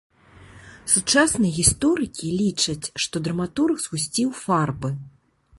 Сучасныя 0.93 1.53
гісторыкі 1.59 2.31
лічаць, 2.41 2.91
што 3.05 3.15
драматург 3.29 3.75
згусціў 3.87 4.29
фарбы. 4.43 4.89